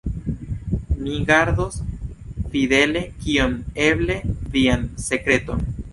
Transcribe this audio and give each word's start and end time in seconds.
Mi 1.01 1.17
gardos 1.31 1.77
fidele, 2.55 3.03
kiom 3.27 3.53
eble, 3.89 4.19
vian 4.57 4.93
sekreton. 5.11 5.67